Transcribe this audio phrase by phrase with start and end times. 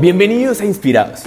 [0.00, 1.24] Bienvenidos a Inspirados,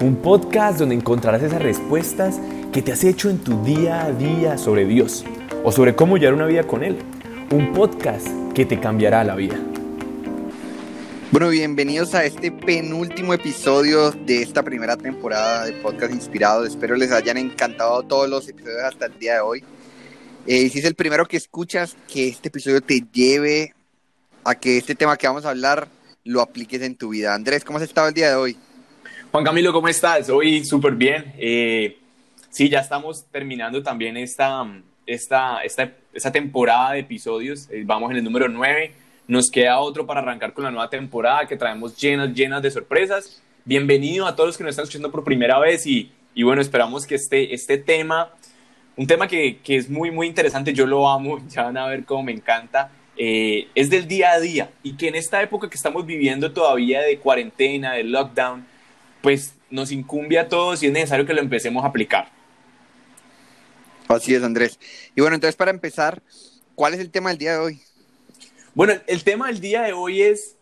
[0.00, 2.40] un podcast donde encontrarás esas respuestas
[2.72, 5.24] que te has hecho en tu día a día sobre Dios
[5.62, 6.98] o sobre cómo llevar una vida con Él.
[7.52, 9.56] Un podcast que te cambiará la vida.
[11.30, 16.66] Bueno, bienvenidos a este penúltimo episodio de esta primera temporada de Podcast Inspirados.
[16.66, 19.64] Espero les hayan encantado todos los episodios hasta el día de hoy.
[20.48, 23.72] Eh, si es el primero que escuchas, que este episodio te lleve
[24.42, 25.86] a que este tema que vamos a hablar
[26.26, 27.34] lo apliques en tu vida.
[27.34, 28.56] Andrés, ¿cómo has estado el día de hoy?
[29.30, 30.28] Juan Camilo, ¿cómo estás?
[30.28, 31.32] Hoy súper bien.
[31.38, 31.98] Eh,
[32.50, 34.66] sí, ya estamos terminando también esta,
[35.06, 37.68] esta, esta, esta temporada de episodios.
[37.70, 38.92] Eh, vamos en el número 9.
[39.28, 43.40] Nos queda otro para arrancar con la nueva temporada que traemos llenas, llenas de sorpresas.
[43.64, 47.06] Bienvenido a todos los que nos están escuchando por primera vez y, y bueno, esperamos
[47.06, 48.30] que este, este tema,
[48.96, 52.04] un tema que, que es muy, muy interesante, yo lo amo, ya van a ver
[52.04, 55.76] cómo me encanta, eh, es del día a día y que en esta época que
[55.76, 58.66] estamos viviendo todavía de cuarentena, de lockdown,
[59.22, 62.28] pues nos incumbe a todos y es necesario que lo empecemos a aplicar.
[64.08, 64.78] Así es, Andrés.
[65.14, 66.22] Y bueno, entonces para empezar,
[66.74, 67.80] ¿cuál es el tema del día de hoy?
[68.74, 70.56] Bueno, el tema del día de hoy es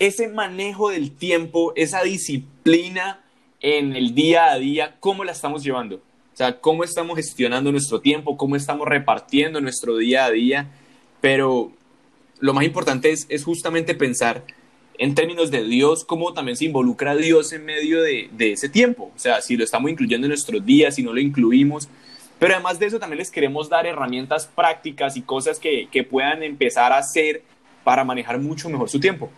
[0.00, 3.22] ese manejo del tiempo, esa disciplina
[3.60, 5.96] en el día a día, ¿cómo la estamos llevando?
[5.96, 10.70] O sea, cómo estamos gestionando nuestro tiempo, cómo estamos repartiendo nuestro día a día
[11.20, 11.72] pero
[12.40, 14.44] lo más importante es, es justamente pensar
[14.98, 19.10] en términos de Dios, cómo también se involucra Dios en medio de, de, ese tiempo.
[19.16, 21.88] O sea, si lo estamos incluyendo en nuestros días, si no lo incluimos.
[22.38, 26.42] Pero además de eso, también les queremos dar herramientas prácticas y cosas que, que puedan
[26.42, 27.42] empezar a hacer
[27.82, 29.30] para manejar mucho mejor su tiempo.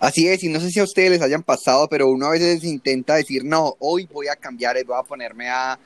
[0.00, 2.64] Así es, y no sé si a ustedes les hayan pasado, pero uno a veces
[2.64, 5.78] intenta decir, no, hoy voy a cambiar, voy a ponerme a,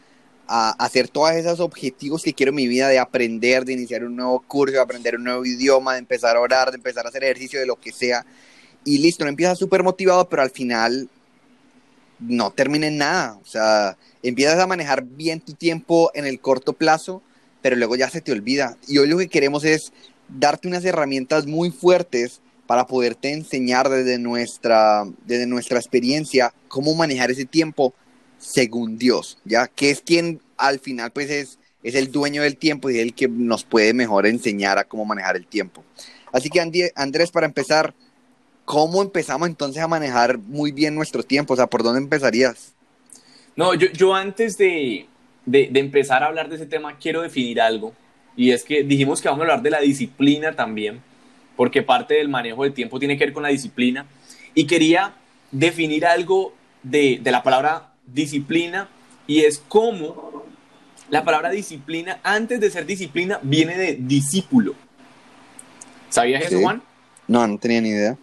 [0.49, 4.17] a hacer todos esos objetivos que quiero en mi vida de aprender, de iniciar un
[4.17, 7.25] nuevo curso, de aprender un nuevo idioma, de empezar a orar, de empezar a hacer
[7.25, 8.25] ejercicio, de lo que sea.
[8.85, 11.09] Y listo, no empiezas súper motivado, pero al final
[12.21, 13.39] no termina en nada.
[13.43, 17.23] O sea, empiezas a manejar bien tu tiempo en el corto plazo,
[17.63, 18.77] pero luego ya se te olvida.
[18.87, 19.93] Y hoy lo que queremos es
[20.29, 27.31] darte unas herramientas muy fuertes para poderte enseñar desde nuestra, desde nuestra experiencia cómo manejar
[27.31, 27.95] ese tiempo
[28.39, 32.91] según Dios, ya que es quien al final pues es, es el dueño del tiempo
[32.91, 35.85] y es el que nos puede mejor enseñar a cómo manejar el tiempo.
[36.33, 37.95] Así que Andrés, para empezar,
[38.65, 41.55] ¿cómo empezamos entonces a manejar muy bien nuestro tiempo?
[41.55, 42.75] O sea, ¿por dónde empezarías?
[43.55, 45.07] No, yo, yo antes de,
[45.47, 47.95] de, de empezar a hablar de ese tema quiero definir algo.
[48.37, 51.01] Y es que dijimos que vamos a hablar de la disciplina también,
[51.57, 54.07] porque parte del manejo del tiempo tiene que ver con la disciplina.
[54.55, 55.15] Y quería
[55.51, 56.53] definir algo
[56.83, 58.89] de, de la palabra disciplina
[59.27, 60.26] y es como
[61.11, 64.75] la palabra disciplina, antes de ser disciplina, viene de discípulo.
[66.09, 66.83] ¿Sabías eso, Juan?
[67.29, 68.17] No, no tenía ni idea.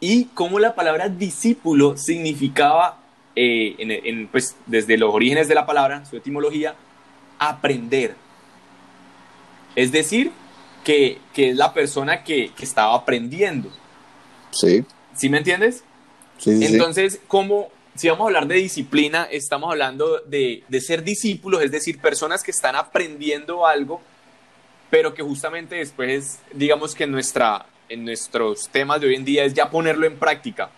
[0.00, 2.98] Y cómo la palabra discípulo significaba,
[3.34, 6.74] eh, en, pues, desde los orígenes de la palabra, su etimología,
[7.38, 8.14] aprender.
[9.74, 10.30] Es decir,
[10.84, 13.70] que, que es la persona que, que, estaba aprendiendo.
[14.50, 14.84] Sí.
[15.14, 15.84] ¿Sí me entiendes?
[16.38, 16.58] Sí.
[16.58, 17.20] sí Entonces, sí.
[17.26, 21.98] ¿cómo, si vamos a hablar de disciplina, estamos hablando de, de, ser discípulos, es decir,
[21.98, 24.00] personas que están aprendiendo algo,
[24.88, 29.44] pero que justamente después, digamos que en, nuestra, en nuestros temas de hoy en día
[29.44, 30.70] es ya ponerlo en práctica,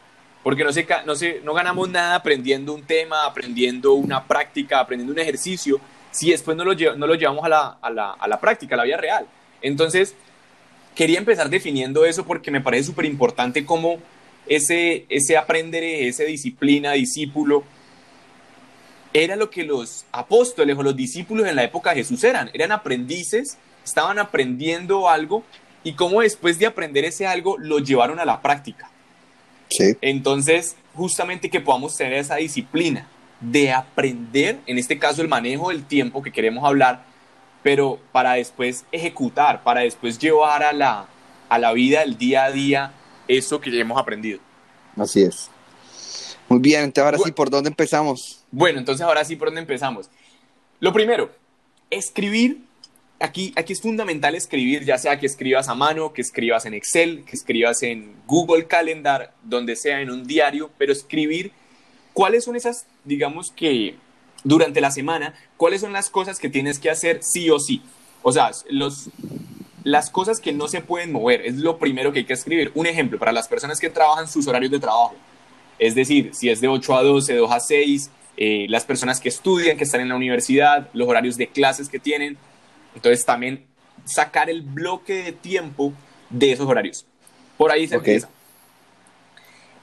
[0.43, 5.13] porque no, se, no, se, no ganamos nada aprendiendo un tema, aprendiendo una práctica, aprendiendo
[5.13, 5.79] un ejercicio,
[6.11, 8.79] si después no lo, no lo llevamos a la, a, la, a la práctica, a
[8.79, 9.27] la vida real.
[9.61, 10.15] Entonces,
[10.95, 14.01] quería empezar definiendo eso porque me parece súper importante cómo
[14.51, 17.63] ese, ese aprender, esa disciplina, discípulo,
[19.13, 22.51] era lo que los apóstoles o los discípulos en la época de Jesús eran.
[22.53, 25.45] Eran aprendices, estaban aprendiendo algo
[25.85, 28.91] y cómo después de aprender ese algo lo llevaron a la práctica.
[29.69, 29.97] Sí.
[30.01, 33.07] Entonces, justamente que podamos tener esa disciplina
[33.41, 37.05] de aprender, en este caso el manejo del tiempo que queremos hablar,
[37.63, 41.07] pero para después ejecutar, para después llevar a la,
[41.49, 42.93] a la vida del día a día
[43.37, 44.41] eso que ya hemos aprendido.
[44.97, 45.51] Así es.
[46.49, 48.45] Muy bien, entonces ahora bueno, sí, ¿por dónde empezamos?
[48.51, 50.11] Bueno, entonces ahora sí, ¿por dónde empezamos?
[50.81, 51.31] Lo primero,
[51.91, 52.63] escribir.
[53.23, 57.23] Aquí, aquí es fundamental escribir, ya sea que escribas a mano, que escribas en Excel,
[57.25, 61.53] que escribas en Google Calendar, donde sea en un diario, pero escribir
[62.15, 63.97] cuáles son esas, digamos que
[64.43, 67.83] durante la semana, cuáles son las cosas que tienes que hacer sí o sí.
[68.23, 69.11] O sea, los,
[69.85, 72.71] las cosas que no se pueden mover es lo primero que hay que escribir.
[72.75, 75.15] Un ejemplo para las personas que trabajan sus horarios de trabajo.
[75.79, 79.21] Es decir, si es de 8 a 12, de 2 a 6, eh, las personas
[79.21, 82.37] que estudian, que están en la universidad, los horarios de clases que tienen.
[82.95, 83.67] Entonces también
[84.05, 85.93] sacar el bloque de tiempo
[86.29, 87.07] de esos horarios.
[87.57, 88.15] Por ahí se okay.
[88.15, 88.29] empieza.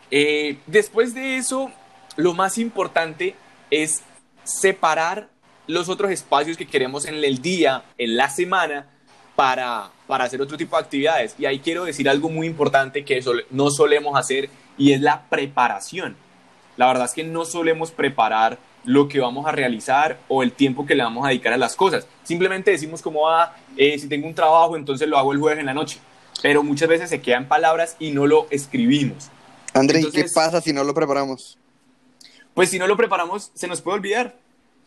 [0.10, 1.72] Eh, después de eso,
[2.16, 3.36] lo más importante
[3.70, 4.02] es
[4.44, 5.30] separar
[5.68, 8.88] los otros espacios que queremos en el día, en la semana,
[9.38, 11.36] para, para hacer otro tipo de actividades.
[11.38, 14.50] Y ahí quiero decir algo muy importante que no solemos hacer
[14.80, 16.18] y es la preparación.
[16.76, 20.88] La verdad es que no solemos preparar lo que vamos a realizar o el tiempo
[20.88, 22.08] que le vamos a dedicar a las cosas.
[22.24, 25.60] Simplemente decimos como, va ah, eh, si tengo un trabajo, entonces lo hago el jueves
[25.60, 26.00] en la noche.
[26.42, 29.30] Pero muchas veces se quedan palabras y no lo escribimos.
[29.72, 31.60] André, ¿y qué pasa si no lo preparamos?
[32.56, 34.36] Pues si no lo preparamos, se nos puede olvidar.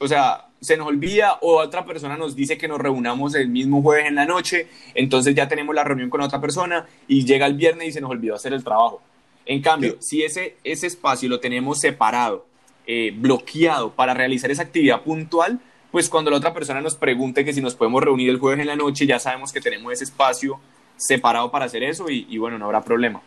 [0.00, 3.82] O sea, se nos olvida o otra persona nos dice que nos reunamos el mismo
[3.82, 7.54] jueves en la noche, entonces ya tenemos la reunión con otra persona y llega el
[7.54, 9.00] viernes y se nos olvidó hacer el trabajo.
[9.46, 12.46] En cambio, si ese, ese espacio lo tenemos separado
[12.86, 15.60] eh, bloqueado para realizar esa actividad puntual,
[15.90, 18.66] pues cuando la otra persona nos pregunte que si nos podemos reunir el jueves en
[18.66, 20.60] la noche, ya sabemos que tenemos ese espacio
[20.96, 23.22] separado para hacer eso y, bueno, no habrá problema.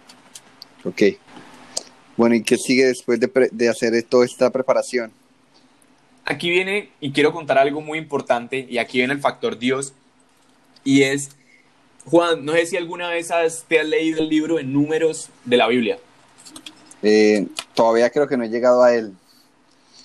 [0.83, 1.01] Ok.
[2.15, 5.11] Bueno, ¿y qué sigue después de, de hacer toda esta preparación?
[6.25, 9.93] Aquí viene, y quiero contar algo muy importante, y aquí viene el factor Dios,
[10.83, 11.31] y es,
[12.05, 15.57] Juan, no sé si alguna vez has, te has leído el libro en números de
[15.57, 15.97] la Biblia.
[17.01, 19.13] Eh, todavía creo que no he llegado a él.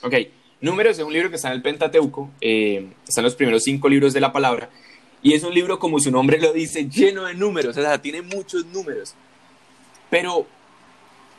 [0.03, 0.15] Ok,
[0.61, 4.13] Números es un libro que está en el Pentateuco, eh, están los primeros cinco libros
[4.13, 4.69] de la palabra,
[5.23, 8.23] y es un libro, como su nombre lo dice, lleno de números, o sea, tiene
[8.23, 9.15] muchos números.
[10.11, 10.47] Pero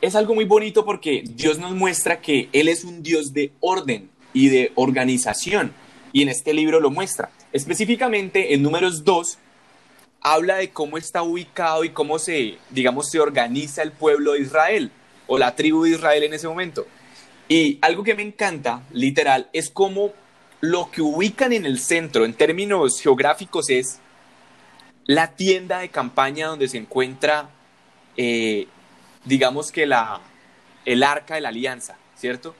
[0.00, 4.08] es algo muy bonito porque Dios nos muestra que Él es un Dios de orden
[4.32, 5.72] y de organización,
[6.12, 7.30] y en este libro lo muestra.
[7.52, 9.38] Específicamente en Números 2
[10.20, 14.90] habla de cómo está ubicado y cómo se, digamos, se organiza el pueblo de Israel
[15.26, 16.86] o la tribu de Israel en ese momento.
[17.48, 20.12] Y algo que me encanta, literal, es cómo
[20.60, 23.98] lo que ubican en el centro en términos geográficos es
[25.06, 27.50] la tienda de campaña donde se encuentra,
[28.16, 28.68] eh,
[29.24, 30.20] digamos que la,
[30.84, 32.54] el arca de la alianza, ¿cierto?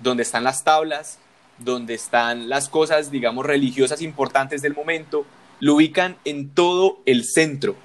[0.00, 1.18] Donde están las tablas,
[1.58, 5.26] donde están las cosas, digamos, religiosas importantes del momento,
[5.60, 7.76] lo ubican en todo el centro.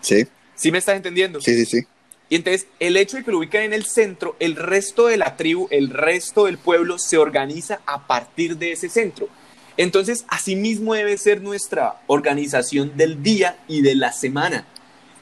[0.00, 0.26] Sí.
[0.54, 1.40] ¿Sí me estás entendiendo?
[1.40, 1.86] Sí, sí, sí.
[2.28, 5.36] Y entonces el hecho de que lo ubiquen en el centro, el resto de la
[5.36, 9.28] tribu, el resto del pueblo se organiza a partir de ese centro.
[9.76, 14.66] Entonces, asimismo debe ser nuestra organización del día y de la semana.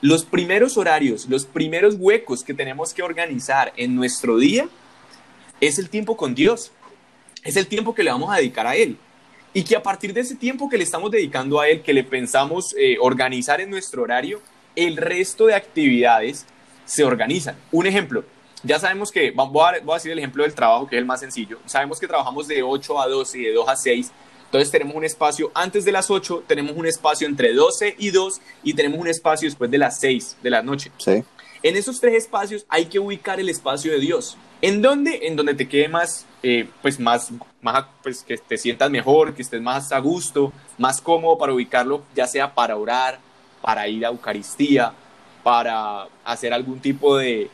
[0.00, 4.68] Los primeros horarios, los primeros huecos que tenemos que organizar en nuestro día
[5.66, 6.72] es el tiempo con Dios.
[7.42, 8.96] Es el tiempo que le vamos a dedicar a Él.
[9.52, 12.04] Y que a partir de ese tiempo que le estamos dedicando a Él, que le
[12.04, 14.40] pensamos eh, organizar en nuestro horario,
[14.74, 16.46] el resto de actividades
[16.84, 17.56] se organizan.
[17.70, 18.24] Un ejemplo,
[18.62, 21.58] ya sabemos que, voy a, decir el ejemplo del trabajo, que es el más sencillo.
[21.66, 24.12] Sabemos que trabajamos de 8 a 12 y de 2 a 6.
[24.46, 28.40] Entonces tenemos un espacio antes de las 8, tenemos un espacio entre 12 y 2
[28.62, 30.92] y tenemos un espacio después de las 6 de la noche.
[30.98, 31.24] Sí.
[31.64, 34.36] En esos tres espacios hay que ubicar el espacio de Dios.
[34.60, 35.20] ¿En dónde?
[35.22, 37.32] En donde te quede más, eh, pues más,
[37.62, 42.02] más, pues que te sientas mejor, que estés más a gusto, más cómodo para ubicarlo,
[42.14, 43.18] ya sea para orar,
[43.62, 44.92] para ir a Eucaristía,
[45.42, 47.48] para hacer algún tipo de,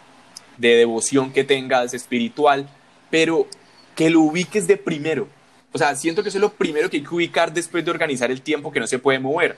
[0.59, 2.69] devoción que tengas espiritual,
[3.11, 3.47] pero
[3.95, 5.29] que lo ubiques de primero.
[5.71, 8.33] O sea, siento que eso es lo primero que hay que ubicar después de organizar
[8.33, 9.57] el tiempo que no se puede mover.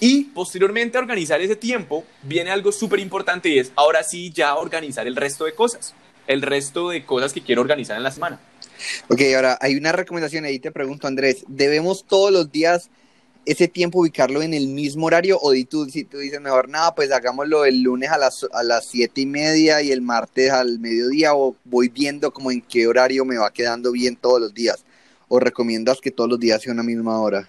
[0.00, 4.56] Y posteriormente a organizar ese tiempo, viene algo súper importante y es ahora sí ya
[4.56, 5.94] organizar el resto de cosas,
[6.26, 8.40] el resto de cosas que quiero organizar en la semana.
[9.08, 12.90] Ok, ahora hay una recomendación ahí, te pregunto Andrés, ¿debemos todos los días
[13.46, 17.10] ese tiempo ubicarlo en el mismo horario o tú, si tú dices mejor nada, pues
[17.10, 21.34] hagámoslo el lunes a las, a las siete y media y el martes al mediodía
[21.34, 24.84] o voy viendo como en qué horario me va quedando bien todos los días
[25.28, 27.48] o recomiendas que todos los días sea una misma hora?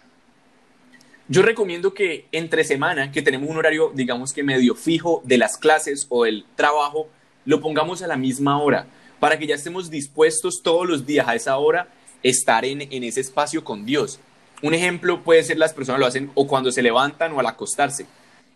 [1.27, 5.57] Yo recomiendo que entre semana, que tenemos un horario, digamos que medio fijo de las
[5.57, 7.07] clases o el trabajo,
[7.45, 8.87] lo pongamos a la misma hora,
[9.19, 11.87] para que ya estemos dispuestos todos los días a esa hora
[12.23, 14.19] estar en, en ese espacio con Dios.
[14.61, 18.05] Un ejemplo puede ser las personas lo hacen o cuando se levantan o al acostarse.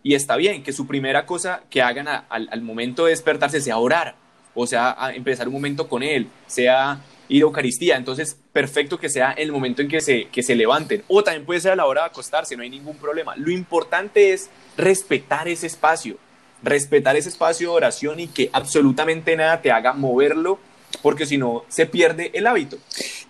[0.03, 4.15] Y está bien que su primera cosa que hagan al, momento de despertarse sea orar,
[4.53, 7.97] o sea, empezar un momento con Él, sea ir a Eucaristía.
[7.97, 11.03] Entonces, perfecto que sea el momento en que se, que se levanten.
[11.07, 13.35] O también puede ser a la hora de acostarse, no hay ningún problema.
[13.35, 16.17] Lo importante es respetar ese espacio,
[16.63, 20.59] respetar ese espacio de oración y que absolutamente nada te haga moverlo
[21.01, 22.77] porque si no se pierde el hábito.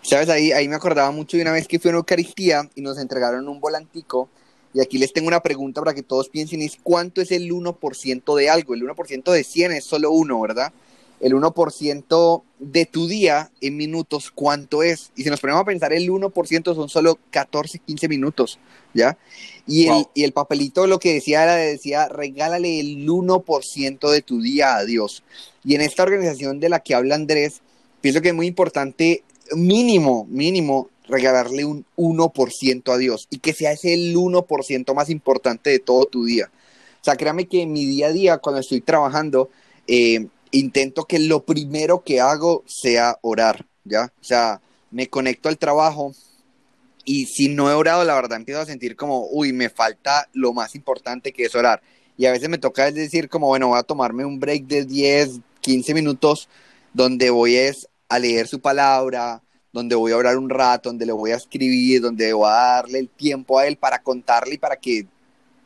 [0.01, 2.81] Sabes, ahí, ahí me acordaba mucho de una vez que fui a una Eucaristía y
[2.81, 4.29] nos entregaron un volantico.
[4.73, 8.35] Y aquí les tengo una pregunta para que todos piensen, es cuánto es el 1%
[8.35, 8.73] de algo.
[8.73, 10.73] El 1% de 100 es solo uno, ¿verdad?
[11.25, 15.11] El 1% de tu día en minutos, ¿cuánto es?
[15.15, 18.59] Y si nos ponemos a pensar, el 1% son solo 14, 15 minutos,
[18.93, 19.17] ¿ya?
[19.65, 24.39] Y, el, y el papelito lo que decía era, decía, regálale el 1% de tu
[24.39, 25.23] día a Dios.
[25.63, 27.61] Y en esta organización de la que habla Andrés,
[28.01, 29.23] pienso que es muy importante,
[29.55, 35.71] mínimo, mínimo, regalarle un 1% a Dios y que sea ese el 1% más importante
[35.71, 36.51] de todo tu día.
[37.01, 39.49] O sea, créame que en mi día a día, cuando estoy trabajando,
[39.87, 40.27] eh,
[40.59, 44.11] intento que lo primero que hago sea orar, ¿ya?
[44.21, 46.13] O sea, me conecto al trabajo
[47.03, 50.53] y si no he orado, la verdad empiezo a sentir como, uy, me falta lo
[50.53, 51.81] más importante que es orar.
[52.17, 55.39] Y a veces me toca decir como, bueno, voy a tomarme un break de 10,
[55.61, 56.49] 15 minutos
[56.93, 57.57] donde voy
[58.09, 62.01] a leer su palabra, donde voy a orar un rato, donde le voy a escribir,
[62.01, 65.05] donde voy a darle el tiempo a él para contarle y para que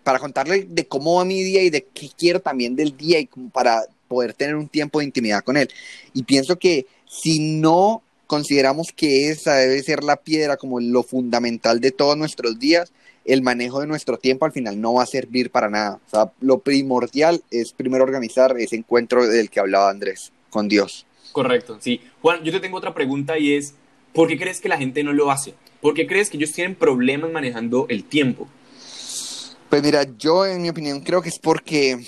[0.04, 3.28] para contarle de cómo va mi día y de qué quiero también del día y
[3.28, 5.70] como para poder tener un tiempo de intimidad con él.
[6.14, 11.80] Y pienso que si no consideramos que esa debe ser la piedra como lo fundamental
[11.80, 12.92] de todos nuestros días,
[13.24, 16.00] el manejo de nuestro tiempo al final no va a servir para nada.
[16.08, 21.06] O sea, lo primordial es primero organizar ese encuentro del que hablaba Andrés con Dios.
[21.32, 22.02] Correcto, sí.
[22.22, 23.76] Juan, yo te tengo otra pregunta y es,
[24.14, 25.54] ¿Por qué crees que la gente no lo hace?
[25.82, 28.48] ¿Por qué crees que ellos tienen problemas manejando el tiempo?
[29.70, 32.00] Pues mira, yo en mi opinión creo que es porque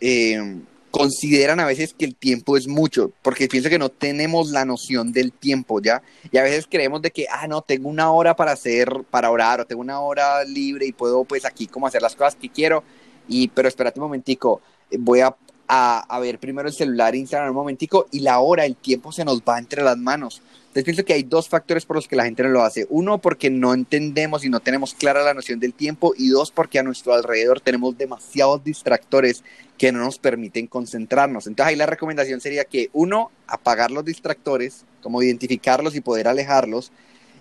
[0.00, 0.56] eh,
[0.96, 5.12] consideran a veces que el tiempo es mucho, porque pienso que no tenemos la noción
[5.12, 6.02] del tiempo, ¿ya?
[6.32, 9.60] Y a veces creemos de que, ah, no, tengo una hora para hacer, para orar,
[9.60, 12.82] o tengo una hora libre y puedo pues aquí como hacer las cosas que quiero,
[13.28, 14.62] y pero espérate un momentico,
[14.98, 15.36] voy a,
[15.68, 19.42] a ver primero el celular, Instagram un momentico, y la hora, el tiempo se nos
[19.42, 20.40] va entre las manos.
[20.76, 22.86] Entonces pienso que hay dos factores por los que la gente no lo hace.
[22.90, 26.12] Uno, porque no entendemos y no tenemos clara la noción del tiempo.
[26.18, 29.42] Y dos, porque a nuestro alrededor tenemos demasiados distractores
[29.78, 31.46] que no nos permiten concentrarnos.
[31.46, 36.92] Entonces ahí la recomendación sería que uno, apagar los distractores, como identificarlos y poder alejarlos.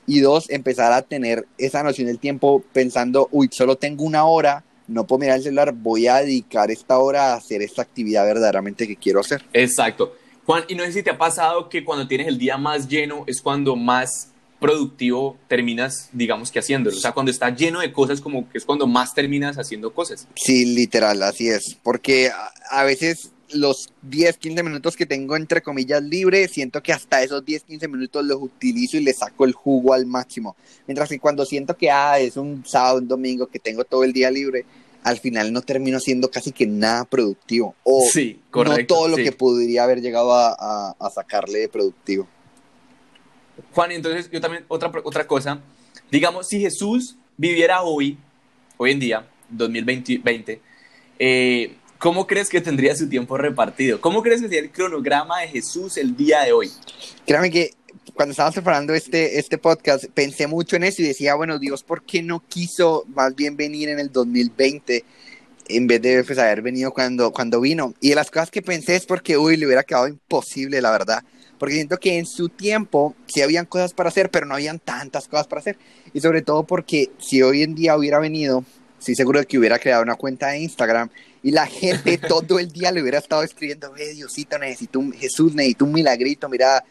[0.08, 4.64] Y dos, empezar a tener esa noción del tiempo pensando, uy, solo tengo una hora,
[4.88, 8.88] no puedo mirar el celular, voy a dedicar esta hora a hacer esta actividad verdaderamente
[8.88, 9.44] que quiero hacer.
[9.52, 10.14] Exacto.
[10.46, 13.24] Juan, y no sé si te ha pasado que cuando tienes el día más lleno
[13.28, 16.96] es cuando más productivo terminas, digamos que haciéndolo.
[16.96, 20.28] O sea, cuando está lleno de cosas, como que es cuando más terminas haciendo cosas.
[20.36, 21.78] Sí, literal, así es.
[21.84, 22.32] Porque
[22.72, 27.44] a, veces los 10, 15 minutos que tengo entre comillas libre, siento que hasta esos
[27.44, 30.56] 10, 15 minutos los utilizo y le saco el jugo al máximo.
[30.88, 34.14] Mientras que cuando siento que ah, es un sábado, un domingo, que tengo todo el
[34.14, 34.66] día libre,
[35.06, 37.76] al final no termino siendo casi que nada productivo.
[37.84, 42.28] O sí, no todo lo que podría haber llegado a, sacarle de productivo.
[43.72, 45.62] Juan, entonces yo también, otra, otra cosa,
[46.12, 48.18] digamos, si Jesús viviera hoy,
[48.78, 50.60] hoy en día, 2020,
[51.20, 54.02] eh, ¿cómo crees que tendría su tiempo repartido?
[54.02, 56.72] ¿Cómo crees que sería el cronograma de Jesús el día de hoy?
[57.28, 57.70] Créame que
[58.14, 62.04] cuando estábamos preparando este, este podcast, pensé mucho en eso y decía, bueno, Dios, ¿por
[62.04, 65.04] qué no quiso más bien venir en el 2020
[65.68, 67.94] en vez de pues, haber venido cuando, cuando vino?
[68.02, 71.24] Y de las cosas que pensé es porque, uy, le hubiera quedado imposible, la verdad.
[71.58, 75.28] Porque siento que en su tiempo sí habían cosas para hacer, pero no habían tantas
[75.28, 75.78] cosas para hacer.
[76.14, 78.64] Y sobre todo porque si hoy en día hubiera venido,
[79.00, 81.10] estoy seguro de que hubiera creado una cuenta de Instagram
[81.42, 85.56] y la gente todo el día le hubiera estado escribiendo, ve Diosito, necesito un Jesús,
[85.56, 86.84] necesito un milagrito, mira,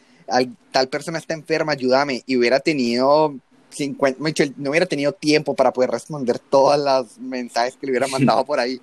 [0.71, 3.35] tal persona está enferma, ayúdame, y hubiera tenido
[3.69, 4.19] 50,
[4.57, 8.59] no hubiera tenido tiempo para poder responder todas las mensajes que le hubiera mandado por
[8.59, 8.81] ahí.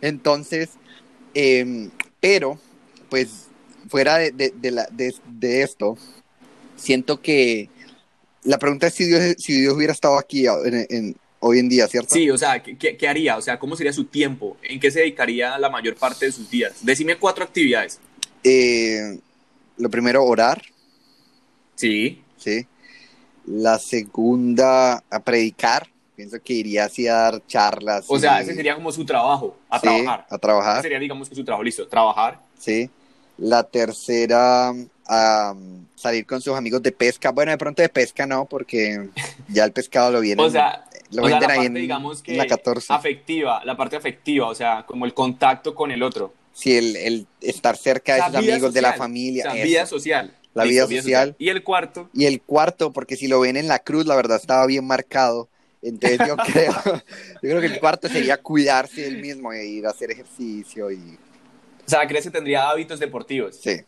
[0.00, 0.70] Entonces,
[1.34, 2.58] em, pero,
[3.08, 3.46] pues,
[3.88, 5.96] fuera de, de, la, de, esto,
[6.76, 7.68] siento que
[8.42, 12.14] la pregunta es si Dios, si Dios hubiera estado aquí en, hoy en día, ¿cierto?
[12.14, 13.36] Sí, o sea, ¿qué, ¿qué, haría?
[13.36, 14.56] O sea, ¿cómo sería su tiempo?
[14.62, 16.72] ¿En qué se dedicaría la mayor parte de sus días?
[16.80, 18.00] Decime cuatro actividades.
[18.42, 19.18] Eh,
[19.76, 20.62] lo primero, orar.
[21.74, 22.22] Sí.
[22.36, 22.66] Sí.
[23.46, 25.88] La segunda, a predicar.
[26.16, 28.04] Pienso que iría así a dar charlas.
[28.06, 30.26] O sea, ese sería como su trabajo, a trabajar.
[30.30, 30.82] A trabajar.
[30.82, 32.40] sería, digamos, que su trabajo, listo, trabajar.
[32.56, 32.88] Sí.
[33.36, 34.72] La tercera,
[35.08, 35.54] a
[35.96, 37.32] salir con sus amigos de pesca.
[37.32, 39.08] Bueno, de pronto de pesca no, porque
[39.48, 40.40] ya el pescado lo viene.
[40.44, 42.92] o sea, lo la parte, digamos que la 14.
[42.92, 46.32] afectiva, la parte afectiva, o sea, como el contacto con el otro.
[46.52, 49.50] Sí, el, estar cerca de sus amigos, de la familia.
[49.50, 51.34] O vida social la vida social.
[51.38, 52.08] ¿Y el cuarto?
[52.14, 55.48] Y el cuarto, porque si lo ven en la cruz, la verdad estaba bien marcado.
[55.82, 59.90] Entonces yo creo, yo creo que el cuarto sería cuidarse del mismo e ir a
[59.90, 61.18] hacer ejercicio y...
[61.86, 63.58] O sea, ¿crees que tendría hábitos deportivos?
[63.62, 63.80] Sí,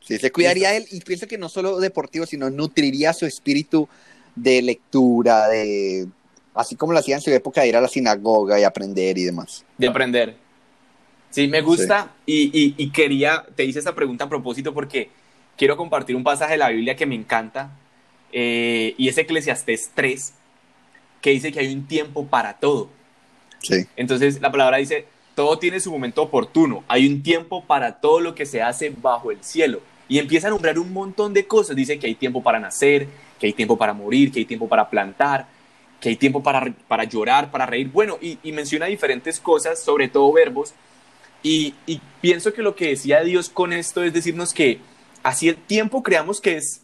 [0.00, 3.88] sí, se cuidaría él y pienso que no solo deportivo, sino nutriría su espíritu
[4.36, 6.06] de lectura, de...
[6.54, 9.24] Así como lo hacía en su época de ir a la sinagoga y aprender y
[9.24, 9.64] demás.
[9.78, 10.36] De aprender.
[11.30, 15.10] Sí, me gusta Y, y, y quería, te hice esta pregunta a propósito porque
[15.60, 17.70] quiero compartir un pasaje de la Biblia que me encanta
[18.32, 20.32] eh, y es Eclesiastés 3,
[21.20, 22.88] que dice que hay un tiempo para todo.
[23.58, 23.84] Sí.
[23.94, 28.34] Entonces la palabra dice, todo tiene su momento oportuno, hay un tiempo para todo lo
[28.34, 29.82] que se hace bajo el cielo.
[30.08, 31.76] Y empieza a nombrar un montón de cosas.
[31.76, 33.06] Dice que hay tiempo para nacer,
[33.38, 35.46] que hay tiempo para morir, que hay tiempo para plantar,
[36.00, 37.90] que hay tiempo para, para llorar, para reír.
[37.90, 40.72] Bueno, y, menciona diferentes cosas, sobre todo verbos.
[41.42, 41.74] Y,
[42.22, 44.80] pienso que lo que decía Dios con esto es decirnos que
[45.22, 46.82] así el tiempo creamos que es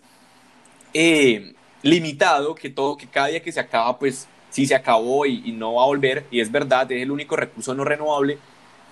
[0.94, 5.42] eh, limitado, que todo, que cada día que se acaba, pues sí se acabó y,
[5.44, 8.38] y, no va a volver, y es verdad, es el único recurso no renovable.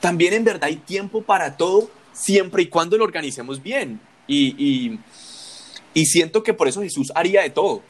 [0.01, 4.01] También en verdad hay tiempo para todo, siempre y cuando lo organicemos bien.
[4.27, 4.99] Y, y,
[5.95, 7.83] y siento que por eso Jesús haría de todo.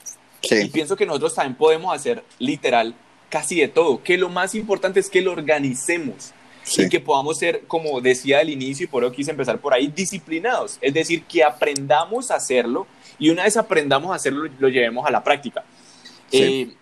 [0.43, 2.95] Y pienso que nosotros también podemos hacer literal
[3.31, 6.33] casi de todo, que lo más importante es que lo organicemos
[6.77, 9.89] y que podamos ser, como decía al inicio y por eso quise empezar por ahí,
[9.89, 12.87] disciplinados, es decir, que aprendamos a hacerlo
[13.19, 15.65] y una vez aprendamos a hacerlo, lo llevemos a la práctica.
[16.33, 16.75] Eh,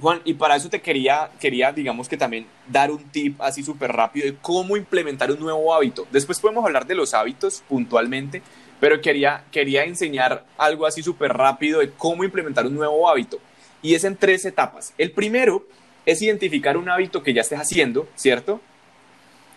[0.00, 3.92] Juan, y para eso te quería, quería, digamos que también dar un tip así súper
[3.92, 6.08] rápido de cómo implementar un nuevo hábito.
[6.10, 8.42] Después podemos hablar de los hábitos puntualmente,
[8.80, 13.38] pero quería, quería enseñar algo así súper rápido de cómo implementar un nuevo hábito.
[13.80, 14.92] Y es en tres etapas.
[14.98, 15.64] El primero
[16.04, 18.60] es identificar un hábito que ya estés haciendo, ¿cierto?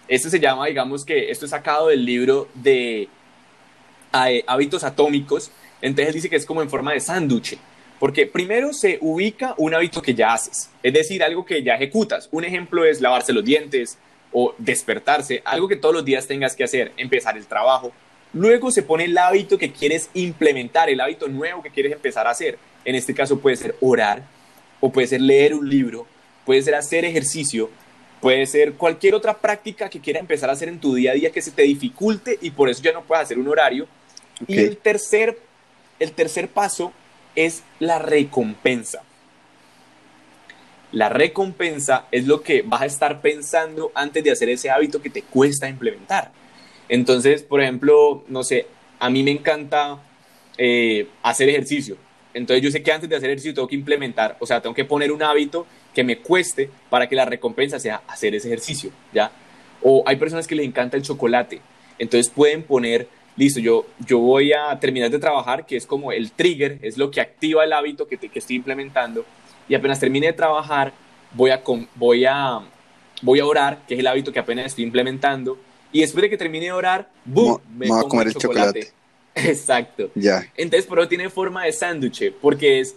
[0.08, 3.10] Este se llama, digamos que esto es sacado del libro de
[4.12, 5.52] hábitos atómicos.
[5.82, 7.58] Entonces dice que es como en forma de sándwich.
[8.00, 12.28] Porque primero se ubica un hábito que ya haces, es decir, algo que ya ejecutas.
[12.32, 13.98] Un ejemplo es lavarse los dientes
[14.34, 17.94] o despertarse, algo que todos los días tengas que hacer, empezar el trabajo,
[18.36, 22.32] Luego se pone el hábito que quieres implementar, el hábito nuevo que quieres empezar a
[22.32, 22.60] hacer.
[22.84, 24.24] En este caso puede ser orar,
[24.82, 26.06] o puede ser leer un libro,
[26.46, 27.70] puede ser hacer ejercicio,
[28.26, 31.30] puede ser cualquier otra práctica que quieras empezar a hacer en tu día a día
[31.30, 33.88] que se te dificulte y por eso ya no puedes hacer un horario.
[34.48, 35.38] Y el tercer,
[36.00, 36.92] el tercer paso
[37.36, 39.04] es la recompensa.
[40.92, 45.12] La recompensa es lo que vas a estar pensando antes de hacer ese hábito que
[45.12, 46.32] te cuesta implementar.
[46.90, 48.66] Entonces, por ejemplo, no sé,
[48.98, 50.00] a mí me encanta
[50.58, 51.96] eh, hacer ejercicio.
[52.34, 54.84] Entonces yo sé que antes de hacer ejercicio tengo que implementar, o sea, tengo que
[54.84, 59.32] poner un hábito que me cueste para que la recompensa sea hacer ese ejercicio, ¿ya?
[59.82, 61.62] O hay personas que les encanta el chocolate,
[61.98, 66.32] entonces pueden poner, listo, yo, yo voy a terminar de trabajar, que es como el
[66.32, 69.26] trigger, es lo que activa el hábito que, que estoy implementando,
[69.70, 70.94] y apenas termine de trabajar,
[71.34, 71.62] voy a,
[71.96, 72.60] voy, a,
[73.22, 75.58] voy a orar, que es el hábito que apenas estoy implementando,
[75.94, 77.62] y después de que termine de orar, ¡boom!
[77.78, 78.92] Me, voy a comer el chocolate.
[79.36, 80.12] Exacto.
[80.16, 80.46] Ya.
[80.58, 82.96] Entonces, por eso tiene forma de sándwich, porque es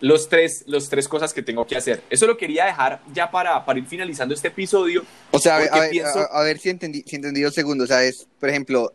[0.00, 2.02] los tres, los tres cosas que tengo que hacer.
[2.10, 5.04] Eso lo quería dejar ya para, para ir finalizando este episodio.
[5.30, 7.86] O sea, a ver, a, ver, si, entendí, si entendí dos segundos.
[7.86, 8.94] O sea, es, por ejemplo,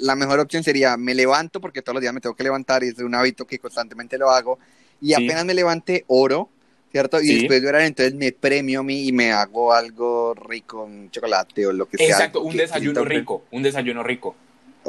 [0.00, 2.88] la, mejor opción sería me levanto, porque todos los días me tengo que levantar y
[2.88, 4.58] es un hábito que constantemente lo hago.
[5.00, 6.50] Y apenas me levante, oro,
[6.92, 7.20] ¿cierto?
[7.22, 11.10] Y después de orar, entonces me premio a mí y me hago algo rico, un
[11.10, 12.08] chocolate o lo que sea.
[12.08, 14.36] Exacto, un desayuno rico, un desayuno rico.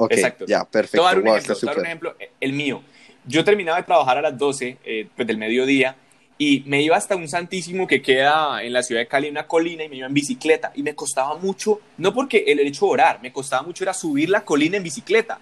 [0.10, 0.46] Exacto.
[0.48, 1.10] Ya, perfecto.
[1.10, 2.84] Te un, ejemplo, un ejemplo, el mío.
[3.26, 5.96] Yo terminaba de trabajar a las 12 eh, pues del mediodía
[6.38, 9.84] y me iba hasta un santísimo que queda en la ciudad de Cali, una colina,
[9.84, 10.72] y me iba en bicicleta.
[10.74, 14.28] Y me costaba mucho, no porque el hecho de orar, me costaba mucho era subir
[14.28, 15.40] la colina en bicicleta.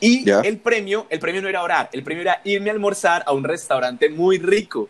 [0.00, 3.32] Y el premio, el premio no era orar, el premio era irme a almorzar a
[3.32, 4.88] un restaurante muy rico.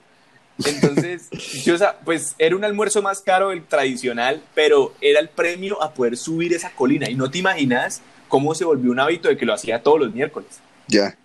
[0.64, 1.28] Entonces,
[1.64, 1.74] yo,
[2.04, 6.52] pues era un almuerzo más caro del tradicional, pero era el premio a poder subir
[6.52, 7.10] esa colina.
[7.10, 10.14] Y no te imaginas cómo se volvió un hábito de que lo hacía todos los
[10.14, 10.60] miércoles.
[10.86, 11.16] Ya.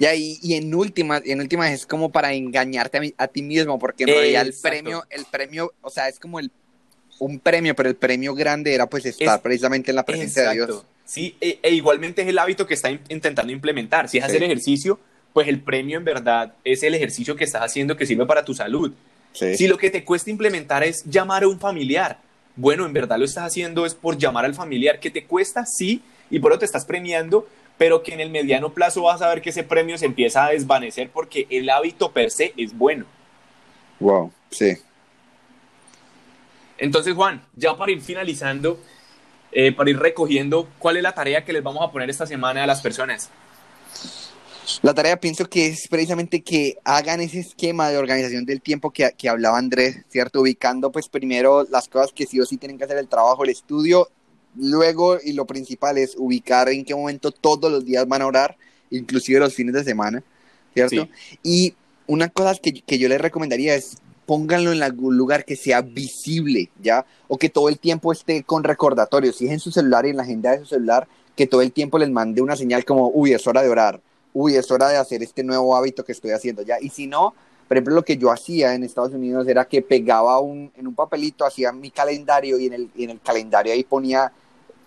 [0.00, 4.04] Ya, y, y, en últimas, en últimas es como para engañarte a, ti mismo, porque
[4.04, 6.50] en realidad el premio, el premio, o sea, es como el
[7.20, 10.84] un premio, pero el premio grande era pues estar precisamente en la presencia de Dios.
[11.04, 14.08] Sí, e, e, igualmente es el hábito que está intentando implementar.
[14.08, 14.98] Si es hacer ejercicio,
[15.32, 18.54] pues el premio en verdad es el ejercicio que estás haciendo que sirve para tu
[18.54, 18.92] salud.
[19.32, 22.18] Si lo que te cuesta implementar es llamar a un familiar,
[22.56, 26.02] bueno, en verdad lo estás haciendo es por llamar al familiar, que te cuesta, sí,
[26.30, 27.46] y por eso te estás premiando,
[27.80, 30.50] pero que en el mediano plazo vas a ver que ese premio se empieza a
[30.50, 33.06] desvanecer porque el hábito per se es bueno.
[33.98, 34.76] Wow, sí.
[36.76, 38.78] Entonces, Juan, ya para ir finalizando,
[39.50, 42.64] eh, para ir recogiendo, ¿cuál es la tarea que les vamos a poner esta semana
[42.64, 43.30] a las personas?
[44.82, 49.10] La tarea pienso que es precisamente que hagan ese esquema de organización del tiempo que,
[49.16, 50.42] que, hablaba Andrés, ¿cierto?
[50.42, 53.48] Ubicando pues primero las cosas que sí o sí tienen que hacer el trabajo, el
[53.48, 54.10] estudio,
[54.56, 58.56] luego y lo principal es ubicar en qué momento todos los días van a orar,
[58.90, 60.22] inclusive los fines de semana,
[60.74, 61.08] ¿cierto?
[61.42, 61.74] Y
[62.06, 66.70] una cosa que, que yo les recomendaría es pónganlo en algún lugar que sea visible,
[66.80, 67.04] ¿ya?
[67.28, 70.16] O que todo el tiempo esté con recordatorios, si es en su celular y en
[70.16, 73.32] la agenda de su celular, que todo el tiempo les mande una señal como, uy,
[73.32, 74.00] es hora de orar
[74.32, 76.76] uy, es hora de hacer este nuevo hábito que estoy haciendo ya.
[76.80, 77.34] Y si no,
[77.70, 80.94] Por ejemplo, lo que yo hacía en Estados Unidos era que pegaba un, en un
[80.96, 84.32] papelito, hacía mi calendario y en el, en el calendario ahí ponía,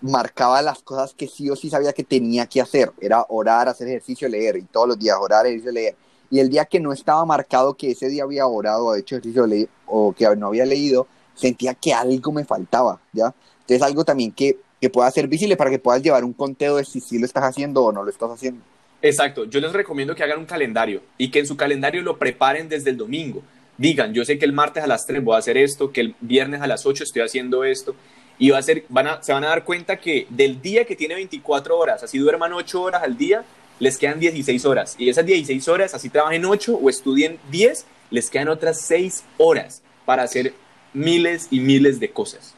[0.02, 2.92] marcaba las cosas que sí o sí sabía que tenía que hacer.
[3.00, 4.56] Era orar, hacer ejercicio, leer.
[4.58, 5.96] Y todos los días orar, ejercicio, leer.
[6.28, 9.46] Y el día que no estaba marcado que ese día había orado o hecho ejercicio
[9.86, 13.34] o que no había leído, sentía que algo me faltaba, ¿ya?
[13.60, 16.84] Entonces algo también que, que pueda ser visible para que puedas llevar un conteo de
[16.84, 18.60] si sí lo estás haciendo o no lo estás haciendo.
[19.04, 22.70] Exacto, yo les recomiendo que hagan un calendario y que en su calendario lo preparen
[22.70, 23.42] desde el domingo.
[23.76, 26.14] Digan, yo sé que el martes a las 3 voy a hacer esto, que el
[26.22, 27.94] viernes a las 8 estoy haciendo esto,
[28.38, 30.96] y va a ser, van a, se van a dar cuenta que del día que
[30.96, 33.44] tiene 24 horas, así duerman 8 horas al día,
[33.78, 34.94] les quedan 16 horas.
[34.96, 39.82] Y esas 16 horas, así trabajen 8 o estudien 10, les quedan otras 6 horas
[40.06, 40.54] para hacer
[40.94, 42.53] miles y miles de cosas.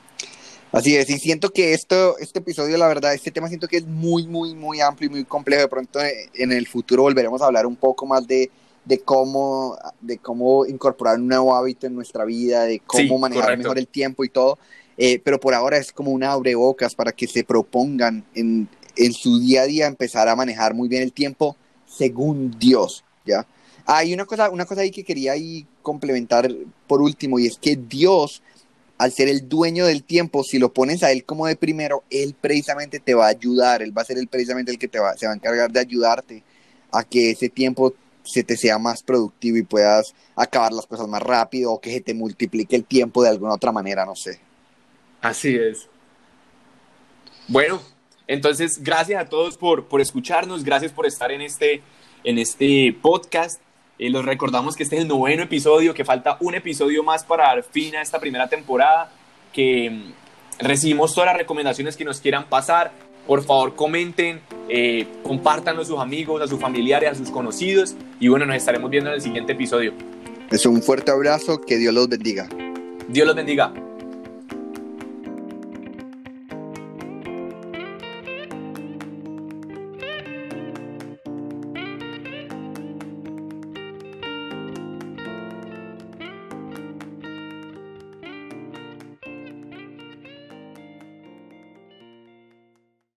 [0.77, 3.87] Así es, y siento que esto, este episodio, la verdad, este tema siento que es
[3.87, 5.63] muy, muy, muy amplio y muy complejo.
[5.63, 8.51] De pronto eh, en el futuro volveremos a hablar un poco más de,
[8.85, 13.79] de cómo, de cómo incorporar un nuevo hábito en nuestra vida, de cómo manejar mejor
[13.79, 14.59] el tiempo y todo.
[14.99, 19.41] Eh, pero por ahora es como una abrebocas para que se propongan en, en su
[19.41, 23.47] día a día empezar a manejar muy bien el tiempo según Dios, ¿ya?
[23.87, 26.51] Hay una cosa, una cosa ahí que quería ahí complementar
[26.87, 28.43] por último, y es que Dios
[28.99, 32.35] al ser el dueño del tiempo, si lo pones a él como de primero, él
[32.41, 35.17] precisamente te va a ayudar, él va a ser el precisamente el que te va,
[35.17, 36.43] se va a encargar de ayudarte
[36.91, 41.23] a que ese tiempo se te sea más productivo y puedas acabar las cosas más
[41.23, 44.41] rápido o que se te multiplique el tiempo de alguna otra manera, no sé.
[45.21, 45.89] Así es.
[47.49, 47.81] Bueno,
[48.27, 51.83] entonces gracias a todos por, por escucharnos, gracias por estar en este,
[52.25, 53.61] en este podcast.
[53.99, 57.45] Eh, los recordamos que este es el noveno episodio, que falta un episodio más para
[57.45, 59.11] dar fin a esta primera temporada,
[59.53, 60.13] que mm,
[60.59, 62.93] recibimos todas las recomendaciones que nos quieran pasar.
[63.27, 67.97] Por favor, comenten, eh, compartan a sus amigos, a sus familiares, a sus conocidos.
[68.21, 69.95] Y bueno, nos estaremos viendo en el siguiente episodio.
[70.51, 72.49] Es un fuerte abrazo, que Dios los bendiga.
[73.09, 73.73] Dios los bendiga.